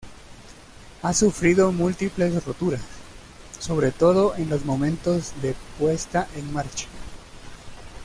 Ha 1.03 1.13
sufrido 1.13 1.71
múltiples 1.71 2.43
roturas, 2.43 2.81
sobre 3.59 3.91
todo 3.91 4.33
en 4.35 4.49
los 4.49 4.65
momentos 4.65 5.39
de 5.43 5.53
puesta 5.77 6.27
en 6.35 6.51
marcha. 6.51 6.87